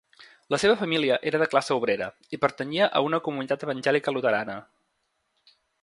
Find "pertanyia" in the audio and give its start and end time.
2.45-2.89